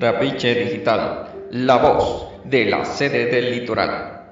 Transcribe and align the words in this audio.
Trapiche 0.00 0.54
Digital, 0.54 1.28
la 1.50 1.76
voz 1.76 2.28
de 2.46 2.64
la 2.64 2.86
sede 2.86 3.26
del 3.26 3.50
litoral. 3.50 4.30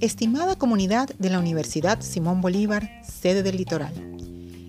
Estimada 0.00 0.56
comunidad 0.56 1.10
de 1.20 1.30
la 1.30 1.38
Universidad 1.38 2.00
Simón 2.00 2.40
Bolívar, 2.40 2.90
sede 3.04 3.44
del 3.44 3.56
litoral. 3.56 3.92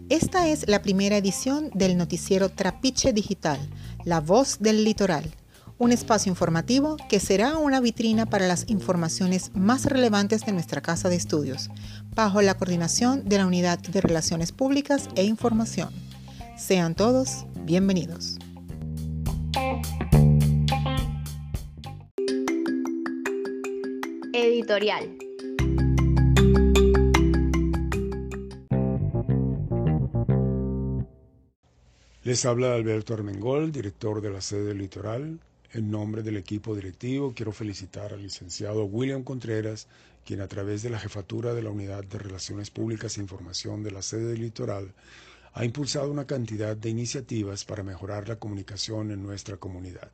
Esta 0.09 0.47
es 0.47 0.69
la 0.69 0.83
primera 0.83 1.17
edición 1.17 1.71
del 1.73 1.97
noticiero 1.97 2.49
Trapiche 2.49 3.13
Digital, 3.13 3.57
la 4.05 4.19
voz 4.19 4.59
del 4.59 4.83
litoral, 4.83 5.23
un 5.81 5.91
espacio 5.91 6.29
informativo 6.29 6.95
que 7.09 7.19
será 7.19 7.57
una 7.57 7.81
vitrina 7.81 8.27
para 8.27 8.47
las 8.47 8.69
informaciones 8.69 9.49
más 9.55 9.85
relevantes 9.85 10.45
de 10.45 10.51
nuestra 10.51 10.79
casa 10.79 11.09
de 11.09 11.15
estudios, 11.15 11.71
bajo 12.13 12.43
la 12.43 12.53
coordinación 12.53 13.27
de 13.27 13.39
la 13.39 13.47
Unidad 13.47 13.79
de 13.79 13.99
Relaciones 13.99 14.51
Públicas 14.51 15.09
e 15.15 15.23
Información. 15.23 15.89
Sean 16.55 16.93
todos 16.93 17.47
bienvenidos. 17.65 18.37
Editorial. 24.33 25.17
Les 32.23 32.45
habla 32.45 32.75
Alberto 32.75 33.15
Armengol, 33.15 33.71
director 33.71 34.21
de 34.21 34.29
la 34.29 34.41
sede 34.41 34.65
del 34.65 34.77
Litoral. 34.77 35.39
En 35.73 35.89
nombre 35.89 36.21
del 36.21 36.35
equipo 36.35 36.75
directivo 36.75 37.33
quiero 37.33 37.53
felicitar 37.53 38.11
al 38.11 38.21
licenciado 38.21 38.83
William 38.83 39.23
Contreras, 39.23 39.87
quien 40.25 40.41
a 40.41 40.47
través 40.49 40.83
de 40.83 40.89
la 40.89 40.99
jefatura 40.99 41.53
de 41.53 41.61
la 41.61 41.69
Unidad 41.69 42.03
de 42.03 42.19
Relaciones 42.19 42.69
Públicas 42.69 43.17
e 43.17 43.21
Información 43.21 43.81
de 43.81 43.91
la 43.91 44.01
sede 44.01 44.25
del 44.25 44.41
Litoral 44.41 44.91
ha 45.53 45.63
impulsado 45.63 46.11
una 46.11 46.27
cantidad 46.27 46.75
de 46.75 46.89
iniciativas 46.89 47.63
para 47.63 47.83
mejorar 47.83 48.27
la 48.27 48.35
comunicación 48.35 49.11
en 49.11 49.23
nuestra 49.23 49.55
comunidad. 49.55 50.11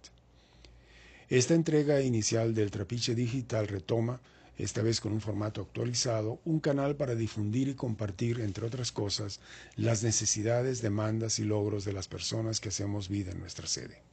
Esta 1.28 1.56
entrega 1.56 2.02
inicial 2.04 2.54
del 2.54 2.70
Trapiche 2.70 3.16
Digital 3.16 3.68
retoma 3.68 4.22
esta 4.60 4.84
vez 4.84 5.02
con 5.02 5.12
un 5.12 5.22
formato 5.22 5.62
actualizado, 5.62 6.40
un 6.46 6.60
canal 6.60 6.96
para 6.96 7.16
difundir 7.16 7.68
y 7.68 7.74
compartir, 7.74 8.42
entre 8.42 8.68
otras 8.68 8.92
cosas, 8.92 9.40
las 9.76 10.04
necesidades, 10.04 10.84
demandas 10.84 11.40
y 11.40 11.46
logros 11.46 11.84
de 11.84 11.94
las 11.94 12.08
personas 12.08 12.60
que 12.60 12.70
hacemos 12.70 13.10
vida 13.10 13.32
en 13.32 13.40
nuestra 13.40 13.66
sede. 13.66 14.04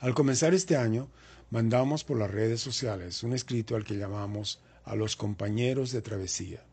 Al 0.00 0.14
comenzar 0.14 0.54
este 0.54 0.78
año, 0.78 1.10
mandamos 1.50 2.04
por 2.04 2.18
las 2.18 2.30
redes 2.30 2.62
sociales 2.62 3.22
un 3.22 3.34
escrito 3.34 3.76
al 3.76 3.84
que 3.84 3.98
llamamos 3.98 4.58
a 4.84 4.96
los 4.96 5.14
compañeros 5.14 5.92
de 5.92 6.00
travesía. 6.00 6.64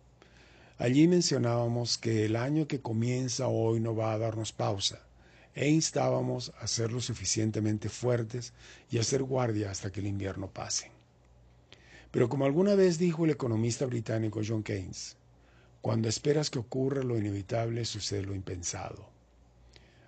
Allí 0.77 1.09
mencionábamos 1.09 1.97
que 1.97 2.23
el 2.23 2.37
año 2.37 2.69
que 2.69 2.79
comienza 2.79 3.49
hoy 3.49 3.81
no 3.81 3.93
va 3.97 4.13
a 4.13 4.17
darnos 4.17 4.53
pausa 4.53 5.01
e 5.55 5.69
instábamos 5.69 6.53
a 6.61 6.67
ser 6.67 6.93
lo 6.93 7.01
suficientemente 7.01 7.89
fuertes 7.89 8.53
y 8.89 8.97
a 8.97 9.01
hacer 9.01 9.23
guardia 9.23 9.71
hasta 9.71 9.91
que 9.91 9.99
el 9.99 10.07
invierno 10.07 10.49
pase. 10.49 10.89
Pero 12.11 12.29
como 12.29 12.45
alguna 12.45 12.75
vez 12.75 12.97
dijo 12.97 13.25
el 13.25 13.31
economista 13.31 13.85
británico 13.87 14.39
John 14.47 14.63
Keynes, 14.63 15.17
cuando 15.81 16.07
esperas 16.07 16.49
que 16.49 16.59
ocurra 16.59 17.03
lo 17.03 17.17
inevitable 17.17 17.83
sucede 17.83 18.21
lo 18.21 18.35
impensado. 18.35 19.09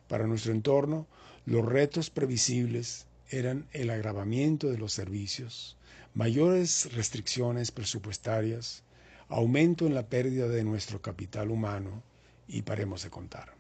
Para 0.08 0.26
nuestro 0.26 0.54
entorno, 0.54 1.06
los 1.46 1.66
retos 1.66 2.10
previsibles 2.10 3.08
eran 3.30 3.68
el 3.74 3.90
agravamiento 3.90 4.70
de 4.70 4.78
los 4.78 4.94
servicios, 4.94 5.78
mayores 6.14 6.94
restricciones 6.94 7.72
presupuestarias, 7.72 8.84
aumento 9.28 9.86
en 9.86 9.94
la 9.94 10.08
pérdida 10.08 10.48
de 10.48 10.64
nuestro 10.64 11.02
capital 11.02 11.52
humano 11.52 12.04
y 12.48 12.64
paremos 12.64 13.04
de 13.04 13.10
contar. 13.10 13.54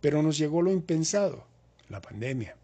Pero 0.00 0.22
nos 0.22 0.38
llegó 0.38 0.62
lo 0.62 0.72
impensado, 0.72 1.46
la 1.88 2.00
pandemia 2.00 2.56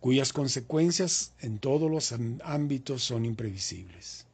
cuyas 0.00 0.32
consecuencias 0.32 1.32
en 1.40 1.58
todos 1.58 1.90
los 1.90 2.14
ámbitos 2.44 3.02
son 3.02 3.24
imprevisibles. 3.24 4.26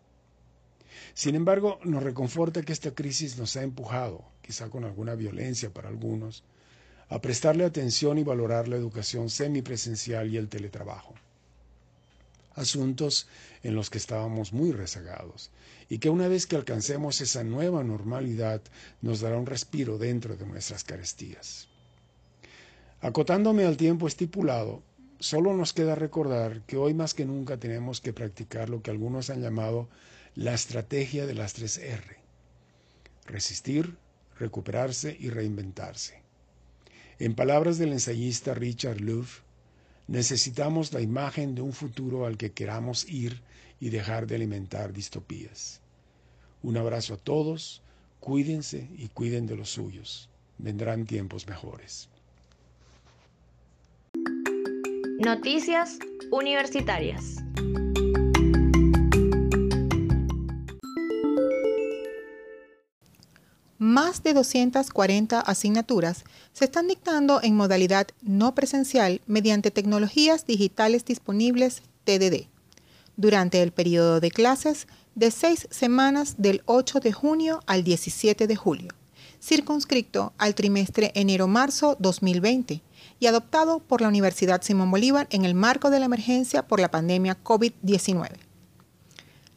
Sin 1.15 1.34
embargo, 1.34 1.78
nos 1.84 2.03
reconforta 2.03 2.62
que 2.62 2.72
esta 2.72 2.94
crisis 2.94 3.38
nos 3.38 3.56
ha 3.56 3.62
empujado, 3.62 4.25
quizá 4.42 4.69
con 4.71 4.84
alguna 4.84 5.15
violencia 5.15 5.71
para 5.71 5.88
algunos, 5.88 6.42
a 7.12 7.20
prestarle 7.20 7.64
atención 7.64 8.16
y 8.18 8.24
valorar 8.24 8.68
la 8.68 8.76
educación 8.76 9.28
semipresencial 9.28 10.30
y 10.32 10.38
el 10.38 10.48
teletrabajo. 10.48 11.14
Asuntos 12.54 13.28
en 13.62 13.74
los 13.74 13.90
que 13.90 13.98
estábamos 13.98 14.52
muy 14.52 14.72
rezagados 14.72 15.50
y 15.90 15.98
que 15.98 16.08
una 16.08 16.26
vez 16.28 16.46
que 16.46 16.56
alcancemos 16.56 17.20
esa 17.20 17.44
nueva 17.44 17.84
normalidad 17.84 18.62
nos 19.02 19.20
dará 19.20 19.36
un 19.36 19.46
respiro 19.46 19.98
dentro 19.98 20.36
de 20.36 20.46
nuestras 20.46 20.84
carestías. 20.84 21.68
Acotándome 23.02 23.64
al 23.66 23.76
tiempo 23.76 24.06
estipulado, 24.06 24.82
Solo 25.22 25.54
nos 25.54 25.72
queda 25.72 25.94
recordar 25.94 26.62
que 26.62 26.76
hoy 26.76 26.94
más 26.94 27.14
que 27.14 27.24
nunca 27.24 27.56
tenemos 27.56 28.00
que 28.00 28.12
practicar 28.12 28.68
lo 28.68 28.82
que 28.82 28.90
algunos 28.90 29.30
han 29.30 29.40
llamado 29.40 29.88
la 30.34 30.52
estrategia 30.52 31.26
de 31.26 31.34
las 31.34 31.52
tres 31.52 31.78
R. 31.78 32.16
Resistir, 33.26 33.96
recuperarse 34.40 35.16
y 35.20 35.30
reinventarse. 35.30 36.22
En 37.18 37.34
palabras 37.34 37.78
del 37.78 37.92
ensayista 37.92 38.54
Richard 38.54 39.00
Louv, 39.00 39.26
necesitamos 40.08 40.92
la 40.92 41.00
imagen 41.00 41.54
de 41.54 41.62
un 41.62 41.72
futuro 41.72 42.26
al 42.26 42.36
que 42.36 42.52
queramos 42.52 43.08
ir 43.08 43.40
y 43.80 43.90
dejar 43.90 44.26
de 44.26 44.36
alimentar 44.36 44.92
distopías. 44.92 45.80
Un 46.62 46.76
abrazo 46.76 47.14
a 47.14 47.16
todos, 47.16 47.82
cuídense 48.20 48.88
y 48.96 49.08
cuiden 49.08 49.46
de 49.46 49.56
los 49.56 49.70
suyos. 49.70 50.28
Vendrán 50.58 51.06
tiempos 51.06 51.48
mejores. 51.48 52.08
Noticias 55.18 55.98
Universitarias. 56.30 57.36
Más 63.92 64.22
de 64.22 64.32
240 64.32 65.38
asignaturas 65.38 66.25
se 66.54 66.64
están 66.64 66.88
dictando 66.88 67.41
en 67.42 67.54
modalidad 67.54 68.06
no 68.22 68.54
presencial 68.54 69.20
mediante 69.26 69.70
tecnologías 69.70 70.47
digitales 70.47 71.04
disponibles 71.04 71.82
TDD 72.04 72.47
durante 73.19 73.60
el 73.60 73.70
periodo 73.70 74.19
de 74.19 74.30
clases 74.30 74.86
de 75.14 75.30
seis 75.30 75.69
semanas 75.70 76.36
del 76.38 76.62
8 76.64 77.00
de 77.00 77.12
junio 77.12 77.60
al 77.66 77.84
17 77.84 78.47
de 78.47 78.56
julio, 78.56 78.92
circunscrito 79.42 80.32
al 80.38 80.54
trimestre 80.54 81.12
enero-marzo 81.14 81.94
2020 81.98 82.80
y 83.20 83.26
adoptado 83.26 83.80
por 83.80 84.00
la 84.00 84.09
Universidad 84.09 84.62
Simón 84.62 84.91
Bolívar 84.91 85.26
en 85.28 85.44
el 85.44 85.53
marco 85.53 85.91
de 85.91 86.00
la 86.00 86.06
emergencia 86.06 86.66
por 86.66 86.80
la 86.80 86.91
pandemia 86.91 87.36
COVID-19. 87.44 88.51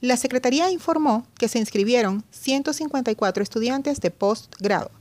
La 0.05 0.17
Secretaría 0.17 0.69
informó 0.69 1.25
que 1.39 1.47
se 1.47 1.57
inscribieron 1.57 2.23
154 2.29 3.41
estudiantes 3.41 4.01
de 4.01 4.11
postgrado, 4.11 4.91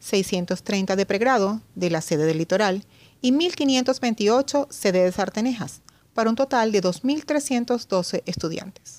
630 0.00 0.96
de 0.96 1.06
pregrado 1.06 1.62
de 1.76 1.88
la 1.88 2.02
sede 2.02 2.26
del 2.26 2.36
litoral 2.36 2.84
y 3.22 3.32
1.528 3.32 4.66
sedes 4.68 5.18
artenejas, 5.18 5.80
para 6.12 6.28
un 6.28 6.36
total 6.36 6.72
de 6.72 6.82
2.312 6.82 8.22
estudiantes. 8.26 8.98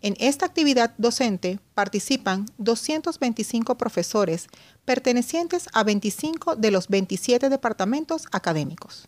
En 0.00 0.16
esta 0.18 0.46
actividad 0.46 0.94
docente 0.96 1.60
participan 1.74 2.46
225 2.56 3.76
profesores 3.76 4.46
pertenecientes 4.86 5.68
a 5.74 5.84
25 5.84 6.56
de 6.56 6.70
los 6.70 6.88
27 6.88 7.50
departamentos 7.50 8.24
académicos. 8.32 9.06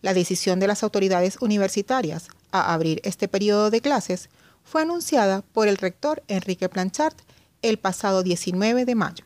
La 0.00 0.14
decisión 0.14 0.58
de 0.58 0.68
las 0.68 0.82
autoridades 0.82 1.36
universitarias 1.42 2.28
a 2.50 2.72
abrir 2.72 3.02
este 3.04 3.28
periodo 3.28 3.70
de 3.70 3.82
clases 3.82 4.30
fue 4.70 4.82
anunciada 4.82 5.42
por 5.42 5.66
el 5.66 5.78
rector 5.78 6.22
Enrique 6.28 6.68
Planchard 6.68 7.14
el 7.60 7.80
pasado 7.80 8.22
19 8.22 8.84
de 8.84 8.94
mayo. 8.94 9.24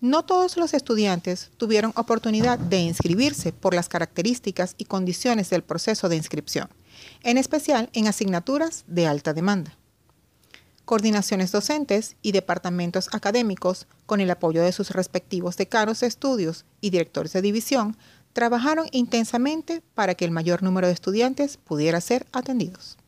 No 0.00 0.24
todos 0.24 0.56
los 0.56 0.74
estudiantes 0.74 1.52
tuvieron 1.58 1.92
oportunidad 1.94 2.58
de 2.58 2.80
inscribirse 2.80 3.52
por 3.52 3.72
las 3.72 3.88
características 3.88 4.74
y 4.78 4.86
condiciones 4.86 5.48
del 5.48 5.62
proceso 5.62 6.08
de 6.08 6.16
inscripción, 6.16 6.68
en 7.22 7.38
especial 7.38 7.88
en 7.92 8.08
asignaturas 8.08 8.82
de 8.88 9.06
alta 9.06 9.32
demanda 9.32 9.78
coordinaciones 10.84 11.52
docentes 11.52 12.16
y 12.22 12.32
departamentos 12.32 13.08
académicos, 13.12 13.86
con 14.04 14.20
el 14.20 14.30
apoyo 14.30 14.62
de 14.62 14.72
sus 14.72 14.90
respectivos 14.90 15.56
decanos 15.56 16.00
de 16.00 16.08
estudios 16.08 16.66
y 16.80 16.90
directores 16.90 17.32
de 17.32 17.40
división, 17.40 17.96
trabajaron 18.32 18.86
intensamente 18.90 19.80
para 19.94 20.16
que 20.16 20.24
el 20.24 20.32
mayor 20.32 20.64
número 20.64 20.88
de 20.88 20.92
estudiantes 20.92 21.56
pudiera 21.56 22.00
ser 22.00 22.26
atendidos. 22.32 22.98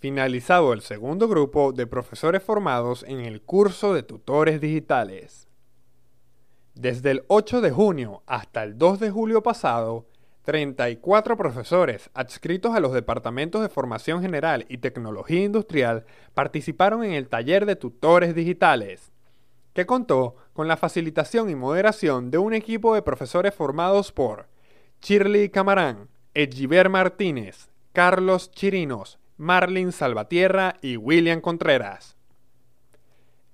Finalizado 0.00 0.72
el 0.72 0.80
segundo 0.80 1.26
grupo 1.26 1.72
de 1.72 1.88
profesores 1.88 2.40
formados 2.40 3.04
en 3.08 3.18
el 3.18 3.42
curso 3.42 3.94
de 3.94 4.04
tutores 4.04 4.60
digitales. 4.60 5.48
Desde 6.74 7.10
el 7.10 7.24
8 7.26 7.60
de 7.60 7.72
junio 7.72 8.22
hasta 8.26 8.62
el 8.62 8.78
2 8.78 9.00
de 9.00 9.10
julio 9.10 9.42
pasado, 9.42 10.06
34 10.44 11.36
profesores 11.36 12.10
adscritos 12.14 12.76
a 12.76 12.80
los 12.80 12.92
departamentos 12.92 13.60
de 13.60 13.68
formación 13.68 14.22
general 14.22 14.66
y 14.68 14.78
tecnología 14.78 15.42
industrial 15.42 16.06
participaron 16.32 17.02
en 17.02 17.14
el 17.14 17.28
taller 17.28 17.66
de 17.66 17.74
tutores 17.74 18.36
digitales, 18.36 19.10
que 19.72 19.84
contó 19.84 20.36
con 20.52 20.68
la 20.68 20.76
facilitación 20.76 21.50
y 21.50 21.56
moderación 21.56 22.30
de 22.30 22.38
un 22.38 22.54
equipo 22.54 22.94
de 22.94 23.02
profesores 23.02 23.52
formados 23.52 24.12
por 24.12 24.46
Shirley 25.02 25.48
Camarán, 25.48 26.08
Edgiver 26.34 26.88
Martínez, 26.88 27.68
Carlos 27.92 28.52
Chirinos, 28.52 29.18
Marlin 29.38 29.92
Salvatierra 29.92 30.74
y 30.82 30.96
William 30.96 31.40
Contreras. 31.40 32.16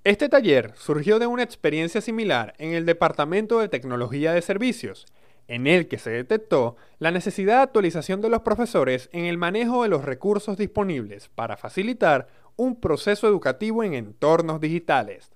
Este 0.03 0.29
taller 0.29 0.73
surgió 0.75 1.19
de 1.19 1.27
una 1.27 1.43
experiencia 1.43 2.01
similar 2.01 2.55
en 2.57 2.73
el 2.73 2.87
Departamento 2.87 3.59
de 3.59 3.69
Tecnología 3.69 4.33
de 4.33 4.41
Servicios, 4.41 5.05
en 5.47 5.67
el 5.67 5.87
que 5.87 5.99
se 5.99 6.09
detectó 6.09 6.75
la 6.97 7.11
necesidad 7.11 7.57
de 7.57 7.63
actualización 7.63 8.19
de 8.19 8.29
los 8.29 8.41
profesores 8.41 9.09
en 9.13 9.25
el 9.25 9.37
manejo 9.37 9.83
de 9.83 9.89
los 9.89 10.03
recursos 10.03 10.57
disponibles 10.57 11.29
para 11.29 11.55
facilitar 11.55 12.29
un 12.55 12.79
proceso 12.79 13.27
educativo 13.27 13.83
en 13.83 13.93
entornos 13.93 14.59
digitales. 14.59 15.31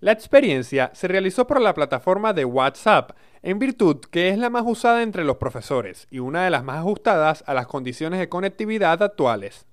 La 0.00 0.10
experiencia 0.10 0.90
se 0.94 1.06
realizó 1.06 1.46
por 1.46 1.60
la 1.60 1.74
plataforma 1.74 2.32
de 2.32 2.44
WhatsApp, 2.44 3.12
en 3.44 3.58
virtud 3.58 3.98
que 4.10 4.30
es 4.30 4.38
la 4.38 4.48
más 4.48 4.64
usada 4.66 5.02
entre 5.02 5.22
los 5.22 5.36
profesores 5.36 6.08
y 6.10 6.18
una 6.18 6.44
de 6.44 6.50
las 6.50 6.64
más 6.64 6.78
ajustadas 6.78 7.44
a 7.46 7.52
las 7.52 7.66
condiciones 7.66 8.18
de 8.18 8.30
conectividad 8.30 9.02
actuales. 9.02 9.66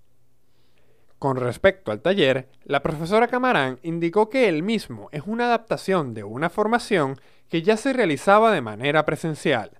Con 1.18 1.38
respecto 1.38 1.94
al 1.94 2.01
taller, 2.01 2.50
la 2.65 2.83
profesora 2.83 3.29
Camarán 3.29 3.79
indicó 3.81 4.29
que 4.29 4.50
el 4.50 4.62
mismo 4.62 5.07
es 5.13 5.23
una 5.25 5.45
adaptación 5.45 6.13
de 6.13 6.25
una 6.25 6.50
formación 6.50 7.21
que 7.47 7.62
ya 7.62 7.77
se 7.77 7.94
realizaba 7.94 8.51
de 8.51 8.59
manera 8.59 9.06
presencial. 9.06 9.71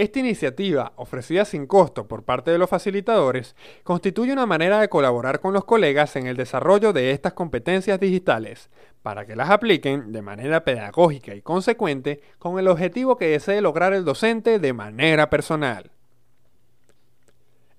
Esta 0.00 0.18
iniciativa, 0.18 0.94
ofrecida 0.96 1.44
sin 1.44 1.66
costo 1.66 2.08
por 2.08 2.22
parte 2.22 2.50
de 2.50 2.56
los 2.56 2.70
facilitadores, 2.70 3.54
constituye 3.84 4.32
una 4.32 4.46
manera 4.46 4.80
de 4.80 4.88
colaborar 4.88 5.40
con 5.40 5.52
los 5.52 5.66
colegas 5.66 6.16
en 6.16 6.26
el 6.26 6.38
desarrollo 6.38 6.94
de 6.94 7.10
estas 7.10 7.34
competencias 7.34 8.00
digitales, 8.00 8.70
para 9.02 9.26
que 9.26 9.36
las 9.36 9.50
apliquen 9.50 10.10
de 10.10 10.22
manera 10.22 10.64
pedagógica 10.64 11.34
y 11.34 11.42
consecuente 11.42 12.22
con 12.38 12.58
el 12.58 12.68
objetivo 12.68 13.18
que 13.18 13.26
desee 13.26 13.60
lograr 13.60 13.92
el 13.92 14.06
docente 14.06 14.58
de 14.58 14.72
manera 14.72 15.28
personal. 15.28 15.90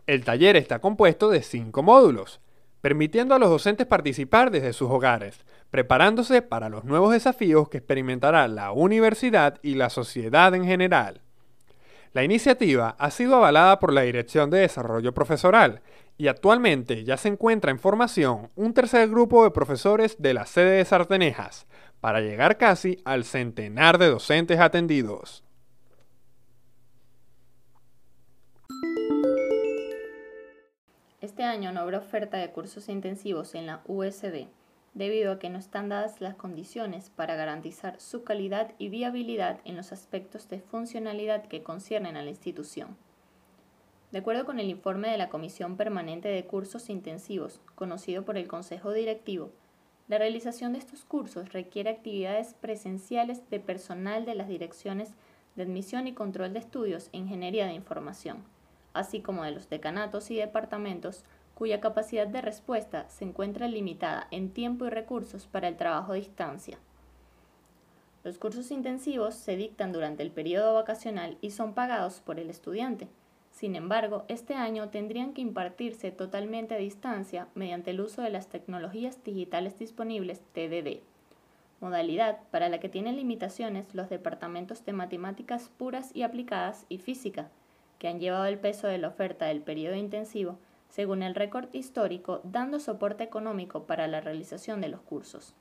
El 0.06 0.24
taller 0.24 0.58
está 0.58 0.78
compuesto 0.78 1.32
de 1.32 1.42
cinco 1.42 1.82
módulos, 1.82 2.40
permitiendo 2.82 3.34
a 3.34 3.40
los 3.40 3.50
docentes 3.50 3.88
participar 3.88 4.52
desde 4.52 4.74
sus 4.74 4.92
hogares, 4.92 5.40
preparándose 5.72 6.44
para 6.44 6.70
los 6.70 6.84
nuevos 6.84 7.14
desafíos 7.14 7.68
que 7.70 7.80
experimentará 7.80 8.48
la 8.48 8.74
universidad 8.74 9.58
y 9.64 9.74
la 9.74 9.90
sociedad 9.90 10.54
en 10.54 10.66
general. 10.66 11.22
La 12.14 12.26
iniciativa 12.26 12.96
ha 13.00 13.10
sido 13.10 13.36
avalada 13.36 13.80
por 13.80 13.94
la 13.94 14.02
Dirección 14.02 14.50
de 14.50 14.60
Desarrollo 14.60 15.14
Profesoral 15.14 15.82
y 16.18 16.28
actualmente 16.28 17.06
ya 17.06 17.16
se 17.16 17.30
encuentra 17.30 17.72
en 17.72 17.80
formación 17.80 18.52
un 18.56 18.74
tercer 18.74 19.08
grupo 19.10 19.46
de 19.46 19.52
profesores 19.52 20.18
de 20.20 20.34
la 20.34 20.46
sede 20.46 20.72
de 20.72 20.86
Sartenejas, 20.86 21.68
para 22.02 22.20
llegar 22.20 22.58
casi 22.58 23.02
al 23.06 23.24
centenar 23.24 23.98
de 23.98 24.10
docentes 24.10 24.60
atendidos. 24.60 25.46
Este 31.22 31.44
año 31.44 31.72
no 31.72 31.80
habrá 31.80 32.00
oferta 32.00 32.38
de 32.38 32.52
cursos 32.52 32.90
intensivos 32.90 33.56
en 33.56 33.68
la 33.68 33.84
USD, 33.86 34.48
debido 34.94 35.32
a 35.32 35.40
que 35.40 35.50
no 35.50 35.58
están 35.58 35.90
dadas 35.90 36.22
las 36.22 36.36
condiciones 36.36 37.10
para 37.10 37.36
garantizar 37.36 38.00
su 38.00 38.24
calidad 38.24 38.74
y 38.78 38.90
viabilidad 38.90 39.60
en 39.64 39.78
los 39.78 39.92
aspectos 39.92 40.50
de 40.50 40.60
funcionalidad 40.60 41.46
que 41.46 41.64
conciernen 41.64 42.18
a 42.18 42.24
la 42.24 42.30
institución. 42.30 42.98
De 44.12 44.20
acuerdo 44.20 44.46
con 44.46 44.60
el 44.60 44.70
informe 44.70 45.10
de 45.10 45.18
la 45.18 45.30
Comisión 45.30 45.78
Permanente 45.78 46.28
de 46.28 46.46
Cursos 46.46 46.90
Intensivos, 46.90 47.62
conocido 47.76 48.26
por 48.26 48.38
el 48.38 48.48
Consejo 48.48 48.92
Directivo, 48.92 49.52
la 50.10 50.18
realización 50.18 50.74
de 50.74 50.80
estos 50.80 51.06
cursos 51.06 51.54
requiere 51.54 51.90
actividades 51.90 52.54
presenciales 52.56 53.50
de 53.50 53.62
personal 53.62 54.26
de 54.26 54.36
las 54.36 54.50
direcciones 54.50 55.14
de 55.56 55.64
admisión 55.64 56.08
y 56.08 56.14
control 56.14 56.52
de 56.52 56.60
estudios 56.60 57.10
e 57.14 57.18
ingeniería 57.18 57.66
de 57.66 57.74
información 57.74 58.44
así 58.94 59.22
como 59.22 59.44
de 59.44 59.52
los 59.52 59.70
decanatos 59.70 60.32
y 60.32 60.36
departamentos 60.36 61.24
cuya 61.62 61.80
capacidad 61.80 62.26
de 62.26 62.42
respuesta 62.42 63.08
se 63.08 63.24
encuentra 63.24 63.68
limitada 63.68 64.26
en 64.32 64.50
tiempo 64.50 64.88
y 64.88 64.90
recursos 64.90 65.46
para 65.46 65.68
el 65.68 65.78
trabajo 65.78 66.14
a 66.14 66.16
distancia. 66.16 66.80
Los 68.24 68.40
cursos 68.40 68.72
intensivos 68.72 69.36
se 69.36 69.56
dictan 69.56 69.92
durante 69.92 70.24
el 70.24 70.32
periodo 70.32 70.74
vacacional 70.74 71.38
y 71.40 71.52
son 71.52 71.76
pagados 71.76 72.20
por 72.20 72.40
el 72.40 72.50
estudiante. 72.50 73.10
Sin 73.52 73.76
embargo, 73.76 74.26
este 74.28 74.56
año 74.56 74.90
tendrían 74.90 75.34
que 75.34 75.42
impartirse 75.42 76.10
totalmente 76.10 76.74
a 76.74 76.80
distancia 76.80 77.48
mediante 77.54 77.92
el 77.92 78.02
uso 78.02 78.24
de 78.24 78.32
las 78.32 78.48
tecnologías 78.48 79.24
digitales 79.24 79.78
disponibles 79.78 80.42
TDD, 80.54 81.04
modalidad 81.80 82.40
para 82.50 82.70
la 82.70 82.80
que 82.80 82.90
tienen 82.90 83.18
limitaciones 83.18 83.94
los 83.94 84.10
departamentos 84.10 84.84
de 84.84 84.94
matemáticas 84.94 85.70
puras 85.78 86.10
y 86.16 86.24
aplicadas 86.24 86.88
y 86.90 86.98
física, 86.98 87.52
que 88.00 88.08
han 88.08 88.20
llevado 88.20 88.46
el 88.46 88.58
peso 88.58 88.88
de 88.88 88.98
la 88.98 89.10
oferta 89.10 89.46
del 89.46 89.62
periodo 89.62 89.94
intensivo, 89.94 90.58
según 90.92 91.24
el 91.24 91.36
récord 91.36 91.70
histórico, 91.72 92.42
dando 92.44 92.80
soporte 92.80 93.24
económico 93.24 93.86
para 93.88 94.08
la 94.08 94.20
realización 94.20 94.82
de 94.82 94.90
los 94.90 95.02
cursos. 95.02 95.56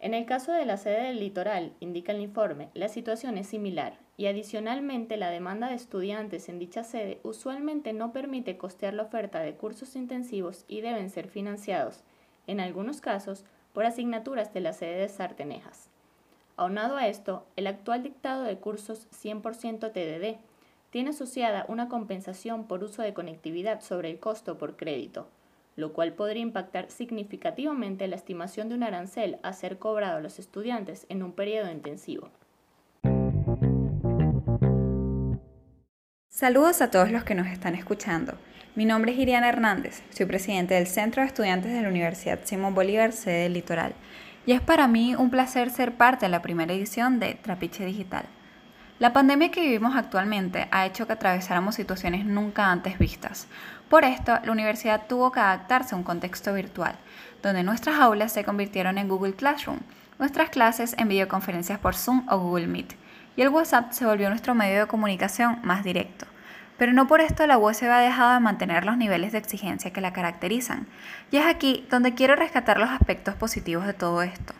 En 0.00 0.12
el 0.12 0.26
caso 0.26 0.52
de 0.52 0.66
la 0.66 0.76
sede 0.76 1.04
del 1.04 1.18
litoral, 1.18 1.72
indica 1.80 2.12
el 2.12 2.20
informe, 2.20 2.68
la 2.74 2.88
situación 2.88 3.38
es 3.38 3.46
similar 3.46 3.98
y 4.18 4.26
adicionalmente 4.26 5.16
la 5.16 5.30
demanda 5.30 5.68
de 5.68 5.76
estudiantes 5.76 6.50
en 6.50 6.58
dicha 6.58 6.84
sede 6.84 7.20
usualmente 7.22 7.94
no 7.94 8.12
permite 8.12 8.58
costear 8.58 8.92
la 8.92 9.04
oferta 9.04 9.40
de 9.40 9.54
cursos 9.54 9.96
intensivos 9.96 10.66
y 10.68 10.82
deben 10.82 11.08
ser 11.08 11.28
financiados, 11.28 12.04
en 12.46 12.60
algunos 12.60 13.00
casos, 13.00 13.46
por 13.72 13.86
asignaturas 13.86 14.52
de 14.52 14.60
la 14.60 14.74
sede 14.74 14.98
de 14.98 15.08
Sartenejas. 15.08 15.88
Aunado 16.56 16.98
a 16.98 17.08
esto, 17.08 17.46
el 17.56 17.66
actual 17.66 18.02
dictado 18.02 18.42
de 18.42 18.58
cursos 18.58 19.08
100% 19.10 19.90
TDD 19.90 20.38
tiene 20.94 21.10
asociada 21.10 21.64
una 21.66 21.88
compensación 21.88 22.68
por 22.68 22.84
uso 22.84 23.02
de 23.02 23.14
conectividad 23.14 23.80
sobre 23.80 24.12
el 24.12 24.20
costo 24.20 24.58
por 24.58 24.76
crédito, 24.76 25.28
lo 25.74 25.92
cual 25.92 26.12
podría 26.12 26.44
impactar 26.44 26.88
significativamente 26.88 28.06
la 28.06 28.14
estimación 28.14 28.68
de 28.68 28.76
un 28.76 28.84
arancel 28.84 29.40
a 29.42 29.52
ser 29.54 29.78
cobrado 29.78 30.18
a 30.18 30.20
los 30.20 30.38
estudiantes 30.38 31.04
en 31.08 31.24
un 31.24 31.32
periodo 31.32 31.72
intensivo. 31.72 32.30
Saludos 36.28 36.80
a 36.80 36.92
todos 36.92 37.10
los 37.10 37.24
que 37.24 37.34
nos 37.34 37.48
están 37.48 37.74
escuchando. 37.74 38.34
Mi 38.76 38.84
nombre 38.84 39.10
es 39.10 39.18
Iriana 39.18 39.48
Hernández, 39.48 40.04
soy 40.10 40.26
presidente 40.26 40.74
del 40.74 40.86
Centro 40.86 41.22
de 41.22 41.26
Estudiantes 41.26 41.72
de 41.72 41.82
la 41.82 41.88
Universidad 41.88 42.38
Simón 42.44 42.72
Bolívar, 42.72 43.10
sede 43.10 43.42
del 43.42 43.54
Litoral, 43.54 43.94
y 44.46 44.52
es 44.52 44.60
para 44.60 44.86
mí 44.86 45.16
un 45.16 45.30
placer 45.30 45.70
ser 45.70 45.96
parte 45.96 46.26
de 46.26 46.30
la 46.30 46.40
primera 46.40 46.72
edición 46.72 47.18
de 47.18 47.34
Trapiche 47.34 47.84
Digital. 47.84 48.26
La 49.00 49.12
pandemia 49.12 49.50
que 49.50 49.60
vivimos 49.60 49.96
actualmente 49.96 50.68
ha 50.70 50.86
hecho 50.86 51.08
que 51.08 51.14
atravesáramos 51.14 51.74
situaciones 51.74 52.24
nunca 52.24 52.70
antes 52.70 52.96
vistas. 52.96 53.48
Por 53.88 54.04
esto, 54.04 54.38
la 54.44 54.52
universidad 54.52 55.08
tuvo 55.08 55.32
que 55.32 55.40
adaptarse 55.40 55.94
a 55.94 55.98
un 55.98 56.04
contexto 56.04 56.54
virtual, 56.54 56.94
donde 57.42 57.64
nuestras 57.64 57.98
aulas 57.98 58.30
se 58.32 58.44
convirtieron 58.44 58.96
en 58.96 59.08
Google 59.08 59.34
Classroom, 59.34 59.80
nuestras 60.20 60.50
clases 60.50 60.94
en 60.96 61.08
videoconferencias 61.08 61.80
por 61.80 61.96
Zoom 61.96 62.24
o 62.30 62.38
Google 62.38 62.68
Meet, 62.68 62.94
y 63.34 63.42
el 63.42 63.48
WhatsApp 63.48 63.90
se 63.90 64.06
volvió 64.06 64.28
nuestro 64.28 64.54
medio 64.54 64.82
de 64.82 64.86
comunicación 64.86 65.58
más 65.64 65.82
directo. 65.82 66.26
Pero 66.78 66.92
no 66.92 67.08
por 67.08 67.20
esto 67.20 67.48
la 67.48 67.58
USB 67.58 67.90
ha 67.90 67.98
dejado 67.98 68.34
de 68.34 68.40
mantener 68.40 68.84
los 68.84 68.96
niveles 68.96 69.32
de 69.32 69.38
exigencia 69.38 69.92
que 69.92 70.00
la 70.00 70.12
caracterizan, 70.12 70.86
y 71.32 71.38
es 71.38 71.46
aquí 71.46 71.84
donde 71.90 72.14
quiero 72.14 72.36
rescatar 72.36 72.78
los 72.78 72.90
aspectos 72.90 73.34
positivos 73.34 73.86
de 73.86 73.94
todo 73.94 74.22
esto. 74.22 74.54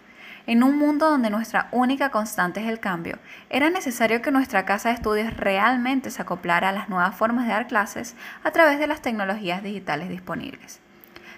En 0.47 0.63
un 0.63 0.77
mundo 0.77 1.09
donde 1.09 1.31
nuestra 1.31 1.69
única 1.71 2.11
constante 2.11 2.61
es 2.61 2.69
el 2.69 2.79
cambio, 2.79 3.19
era 3.49 3.71
necesario 3.71 4.21
que 4.21 4.31
nuestra 4.31 4.67
casa 4.67 4.91
de 4.91 4.97
estudios 4.97 5.35
realmente 5.39 6.11
se 6.11 6.21
acoplara 6.21 6.69
a 6.69 6.73
las 6.73 6.91
nuevas 6.91 7.15
formas 7.15 7.47
de 7.47 7.53
dar 7.55 7.67
clases 7.67 8.15
a 8.43 8.51
través 8.51 8.79
de 8.79 8.87
las 8.87 9.01
tecnologías 9.01 9.63
digitales 9.63 10.11
disponibles. 10.11 10.81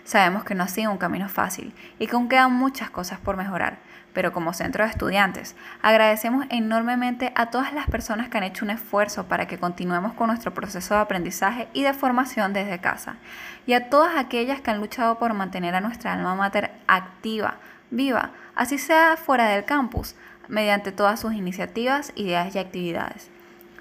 Sabemos 0.02 0.42
que 0.42 0.56
no 0.56 0.64
ha 0.64 0.68
sido 0.68 0.90
un 0.90 0.98
camino 0.98 1.28
fácil 1.28 1.72
y 2.00 2.08
que 2.08 2.16
aún 2.16 2.28
quedan 2.28 2.52
muchas 2.52 2.90
cosas 2.90 3.20
por 3.20 3.36
mejorar, 3.36 3.78
pero 4.12 4.32
como 4.32 4.52
centro 4.52 4.82
de 4.82 4.90
estudiantes 4.90 5.54
agradecemos 5.82 6.46
enormemente 6.48 7.32
a 7.36 7.46
todas 7.50 7.72
las 7.72 7.86
personas 7.86 8.28
que 8.28 8.38
han 8.38 8.44
hecho 8.44 8.64
un 8.64 8.70
esfuerzo 8.72 9.26
para 9.26 9.46
que 9.46 9.58
continuemos 9.58 10.14
con 10.14 10.28
nuestro 10.28 10.52
proceso 10.52 10.94
de 10.94 11.00
aprendizaje 11.00 11.68
y 11.72 11.84
de 11.84 11.92
formación 11.92 12.52
desde 12.52 12.80
casa, 12.80 13.16
y 13.66 13.74
a 13.74 13.88
todas 13.88 14.16
aquellas 14.16 14.60
que 14.60 14.72
han 14.72 14.80
luchado 14.80 15.18
por 15.18 15.32
mantener 15.32 15.76
a 15.76 15.80
nuestra 15.80 16.12
alma 16.12 16.34
mater 16.34 16.72
activa, 16.88 17.58
viva, 17.90 18.30
así 18.54 18.78
sea 18.78 19.16
fuera 19.16 19.48
del 19.48 19.64
campus, 19.64 20.14
mediante 20.48 20.92
todas 20.92 21.20
sus 21.20 21.34
iniciativas, 21.34 22.12
ideas 22.16 22.54
y 22.54 22.58
actividades. 22.58 23.30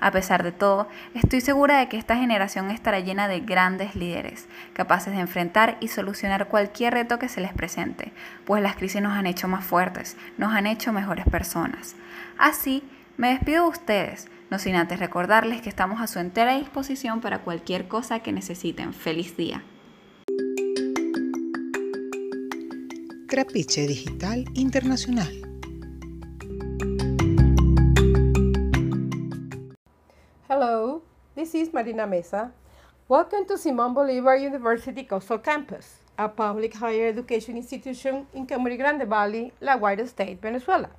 A 0.02 0.12
pesar 0.12 0.44
de 0.44 0.52
todo, 0.52 0.90
estoy 1.14 1.42
segura 1.42 1.80
de 1.80 1.88
que 1.88 1.98
esta 1.98 2.18
generación 2.18 2.70
estará 2.70 3.00
llena 3.00 3.28
de 3.28 3.40
grandes 3.40 3.96
líderes, 3.96 4.48
capaces 4.74 5.14
de 5.14 5.22
enfrentar 5.22 5.78
y 5.80 5.88
solucionar 5.88 6.48
cualquier 6.48 6.94
reto 6.94 7.18
que 7.18 7.30
se 7.30 7.42
les 7.42 7.54
presente, 7.54 8.12
pues 8.44 8.62
las 8.62 8.76
crisis 8.76 9.02
nos 9.02 9.14
han 9.14 9.26
hecho 9.26 9.48
más 9.48 9.64
fuertes, 9.64 10.18
nos 10.38 10.54
han 10.54 10.68
hecho 10.68 10.92
mejores 10.92 11.26
personas. 11.26 11.96
Así, 12.38 12.84
Me 13.18 13.30
despido 13.30 13.64
de 13.64 13.70
ustedes, 13.70 14.28
no 14.50 14.60
sin 14.60 14.76
antes 14.76 15.00
recordarles 15.00 15.62
que 15.62 15.70
estamos 15.70 16.02
a 16.02 16.08
su 16.08 16.20
entera 16.20 16.58
disposición 16.58 17.22
para 17.22 17.40
cualquier 17.40 17.88
cosa 17.88 18.20
que 18.20 18.34
necesiten. 18.34 18.94
Feliz 18.94 19.38
día. 19.38 19.64
Trapiche 23.36 23.86
Digital 23.86 24.46
Internacional. 24.54 25.28
Hello, 30.48 31.02
this 31.36 31.54
is 31.54 31.74
Marina 31.74 32.08
Mesa. 32.08 32.54
Welcome 33.10 33.46
to 33.48 33.58
Simon 33.58 33.94
Bolivar 33.94 34.38
University 34.38 35.04
Coastal 35.04 35.40
Campus, 35.40 35.96
a 36.18 36.30
public 36.30 36.76
higher 36.76 37.10
education 37.10 37.58
institution 37.58 38.26
in 38.34 38.48
Camuri 38.48 38.78
Grande 38.78 39.06
Valley, 39.06 39.52
La 39.60 39.78
Guaira 39.78 40.08
State, 40.08 40.42
Venezuela. 40.42 40.90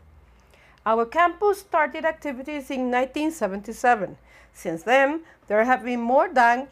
Our 0.84 1.06
campus 1.06 1.60
started 1.60 2.04
activities 2.04 2.70
in 2.70 2.90
1977. 2.90 4.18
Since 4.52 4.82
then, 4.82 5.22
there 5.48 5.64
have 5.64 5.82
been 5.82 6.02
more 6.02 6.28
than 6.28 6.68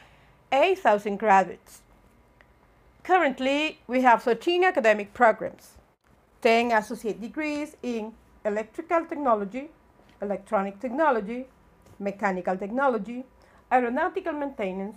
8,000 0.52 1.16
graduates. 1.18 1.83
Currently, 3.04 3.80
we 3.86 4.00
have 4.00 4.22
13 4.22 4.64
academic 4.64 5.12
programs, 5.12 5.76
10 6.40 6.72
associate 6.72 7.20
degrees 7.20 7.76
in 7.82 8.14
electrical 8.46 9.04
technology, 9.04 9.68
electronic 10.22 10.80
technology, 10.80 11.44
mechanical 11.98 12.56
technology, 12.56 13.24
aeronautical 13.70 14.32
maintenance, 14.32 14.96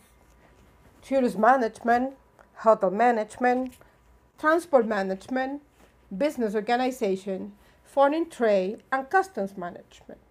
tourist 1.01 1.37
management, 1.37 2.13
hotel 2.55 2.91
management, 2.91 3.73
transport 4.39 4.87
management, 4.87 5.61
business 6.17 6.55
organization, 6.55 7.51
foreign 7.83 8.29
trade, 8.29 8.83
and 8.89 9.09
customs 9.09 9.57
management. 9.57 10.21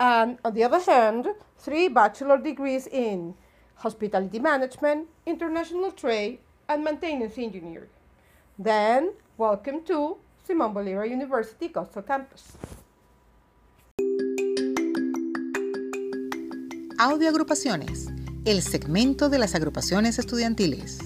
And 0.00 0.38
on 0.44 0.52
the 0.52 0.64
other 0.64 0.80
hand, 0.80 1.28
three 1.58 1.86
bachelor 1.86 2.38
degrees 2.38 2.88
in 2.88 3.34
hospitality 3.76 4.40
management, 4.40 5.06
international 5.24 5.92
trade, 5.92 6.40
and 6.68 6.84
maintenance 6.84 7.38
engineering. 7.38 7.90
Then, 8.58 9.10
welcome 9.36 9.82
to 9.84 10.16
Simon 10.46 10.72
Bolivar 10.72 11.06
University 11.06 11.68
Coastal 11.68 12.04
Campus. 12.04 12.44
Audio 16.98 17.28
Agrupaciones, 17.28 18.08
el 18.44 18.62
segmento 18.62 19.28
de 19.28 19.38
las 19.38 19.54
agrupaciones 19.54 20.18
estudiantiles. 20.18 20.98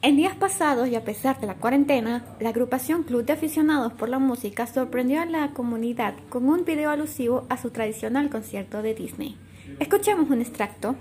En 0.00 0.16
días 0.16 0.36
pasados 0.36 0.86
y 0.88 0.96
a 0.96 1.04
pesar 1.04 1.40
de 1.40 1.46
la 1.46 1.54
cuarentena, 1.54 2.24
la 2.38 2.50
agrupación 2.50 3.04
Club 3.04 3.24
de 3.24 3.32
Aficionados 3.32 3.94
por 3.94 4.10
la 4.10 4.18
Música 4.18 4.66
sorprendió 4.66 5.22
a 5.22 5.24
la 5.24 5.52
comunidad 5.54 6.14
con 6.28 6.48
un 6.48 6.64
video 6.64 6.90
alusivo 6.90 7.46
a 7.48 7.56
su 7.56 7.70
tradicional 7.70 8.28
concierto 8.28 8.82
de 8.82 8.94
Disney. 8.94 9.38
Escuchemos 9.80 10.30
un 10.30 10.40
extracto. 10.40 10.96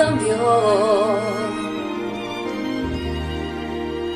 Cambió. 0.00 0.34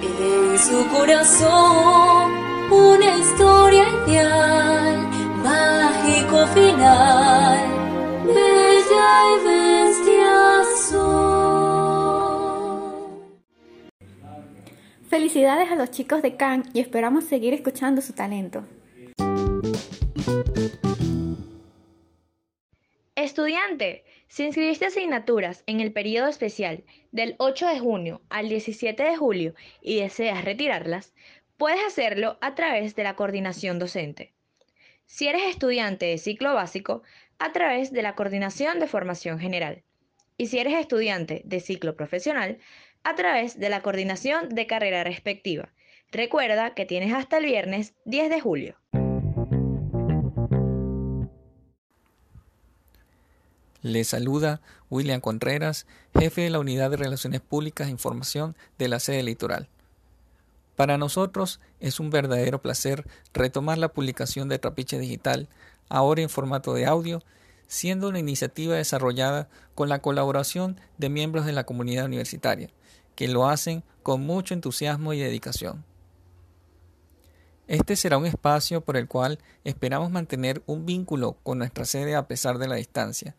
En 0.02 0.58
su 0.58 0.78
corazón 0.96 2.32
una 2.70 3.18
historia 3.18 3.84
ideal, 4.06 5.08
mágico 5.42 6.46
final, 6.54 7.58
bella 8.26 9.10
y 9.30 9.36
bestia 9.46 10.34
son. 10.88 12.24
Felicidades 15.08 15.70
a 15.70 15.74
los 15.74 15.90
chicos 15.90 16.22
de 16.22 16.36
Cannes 16.36 16.68
y 16.72 16.80
esperamos 16.80 17.24
seguir 17.24 17.52
escuchando 17.52 18.00
su 18.00 18.14
talento. 18.14 18.64
Estudiante, 23.24 24.04
si 24.28 24.44
inscribiste 24.44 24.84
asignaturas 24.84 25.64
en 25.66 25.80
el 25.80 25.94
periodo 25.94 26.28
especial 26.28 26.84
del 27.10 27.36
8 27.38 27.68
de 27.68 27.78
junio 27.80 28.20
al 28.28 28.50
17 28.50 29.02
de 29.02 29.16
julio 29.16 29.54
y 29.80 29.98
deseas 29.98 30.44
retirarlas, 30.44 31.14
puedes 31.56 31.82
hacerlo 31.86 32.36
a 32.42 32.54
través 32.54 32.94
de 32.94 33.02
la 33.02 33.16
coordinación 33.16 33.78
docente. 33.78 34.34
Si 35.06 35.26
eres 35.26 35.44
estudiante 35.48 36.04
de 36.04 36.18
ciclo 36.18 36.52
básico, 36.52 37.02
a 37.38 37.50
través 37.52 37.94
de 37.94 38.02
la 38.02 38.14
coordinación 38.14 38.78
de 38.78 38.88
formación 38.88 39.38
general. 39.38 39.84
Y 40.36 40.48
si 40.48 40.58
eres 40.58 40.74
estudiante 40.74 41.40
de 41.46 41.60
ciclo 41.60 41.96
profesional, 41.96 42.58
a 43.04 43.14
través 43.14 43.58
de 43.58 43.70
la 43.70 43.80
coordinación 43.80 44.50
de 44.50 44.66
carrera 44.66 45.02
respectiva. 45.02 45.72
Recuerda 46.12 46.74
que 46.74 46.84
tienes 46.84 47.14
hasta 47.14 47.38
el 47.38 47.46
viernes 47.46 47.94
10 48.04 48.28
de 48.28 48.40
julio. 48.42 48.76
Le 53.84 54.02
saluda 54.04 54.62
William 54.88 55.20
Contreras, 55.20 55.86
jefe 56.18 56.40
de 56.40 56.48
la 56.48 56.58
Unidad 56.58 56.90
de 56.90 56.96
Relaciones 56.96 57.42
Públicas 57.42 57.86
e 57.86 57.90
Información 57.90 58.56
de 58.78 58.88
la 58.88 58.98
sede 58.98 59.22
litoral. 59.22 59.68
Para 60.74 60.96
nosotros 60.96 61.60
es 61.80 62.00
un 62.00 62.08
verdadero 62.08 62.62
placer 62.62 63.06
retomar 63.34 63.76
la 63.76 63.92
publicación 63.92 64.48
de 64.48 64.58
Trapiche 64.58 64.98
Digital, 64.98 65.50
ahora 65.90 66.22
en 66.22 66.30
formato 66.30 66.72
de 66.72 66.86
audio, 66.86 67.22
siendo 67.66 68.08
una 68.08 68.18
iniciativa 68.18 68.74
desarrollada 68.74 69.50
con 69.74 69.90
la 69.90 69.98
colaboración 69.98 70.80
de 70.96 71.10
miembros 71.10 71.44
de 71.44 71.52
la 71.52 71.64
comunidad 71.64 72.06
universitaria, 72.06 72.70
que 73.14 73.28
lo 73.28 73.46
hacen 73.46 73.84
con 74.02 74.22
mucho 74.22 74.54
entusiasmo 74.54 75.12
y 75.12 75.18
dedicación. 75.18 75.84
Este 77.68 77.96
será 77.96 78.16
un 78.16 78.24
espacio 78.24 78.80
por 78.80 78.96
el 78.96 79.08
cual 79.08 79.40
esperamos 79.62 80.10
mantener 80.10 80.62
un 80.64 80.86
vínculo 80.86 81.36
con 81.42 81.58
nuestra 81.58 81.84
sede 81.84 82.14
a 82.14 82.26
pesar 82.26 82.56
de 82.56 82.68
la 82.68 82.76
distancia. 82.76 83.36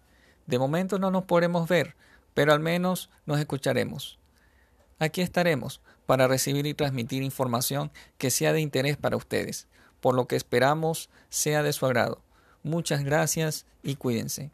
De 0.47 0.59
momento 0.59 0.99
no 0.99 1.11
nos 1.11 1.23
podremos 1.23 1.67
ver, 1.67 1.95
pero 2.33 2.53
al 2.53 2.59
menos 2.59 3.09
nos 3.25 3.39
escucharemos. 3.39 4.19
Aquí 4.99 5.21
estaremos 5.21 5.81
para 6.05 6.27
recibir 6.27 6.65
y 6.67 6.73
transmitir 6.73 7.23
información 7.23 7.91
que 8.17 8.29
sea 8.29 8.53
de 8.53 8.61
interés 8.61 8.97
para 8.97 9.17
ustedes, 9.17 9.67
por 9.99 10.15
lo 10.15 10.27
que 10.27 10.35
esperamos 10.35 11.09
sea 11.29 11.63
de 11.63 11.73
su 11.73 11.85
agrado. 11.85 12.21
Muchas 12.63 13.03
gracias 13.03 13.65
y 13.83 13.95
cuídense. 13.95 14.51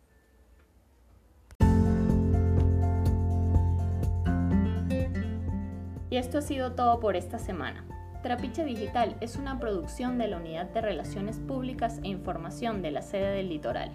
Y 6.10 6.18
esto 6.18 6.40
ha 6.40 6.42
sido 6.42 6.74
todo 6.74 7.00
por 7.00 7.16
esta 7.16 7.40
semana. 7.40 7.86
Trapiche 8.22 8.66
Digital 8.66 9.16
es 9.22 9.38
una 9.38 9.60
producción 9.60 10.18
de 10.18 10.28
la 10.28 10.38
Unidad 10.38 10.68
de 10.68 10.82
Relaciones 10.82 11.40
Públicas 11.40 12.00
e 12.04 12.10
Información 12.10 12.82
de 12.82 12.92
la 12.92 13.02
sede 13.02 13.32
del 13.32 13.50
Litoral. 13.50 13.92